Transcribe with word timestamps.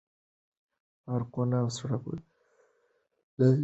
پارکونه 1.03 1.57
او 1.63 1.69
سړکونه 1.77 2.21
لاندې 3.37 3.57
کوي. 3.57 3.59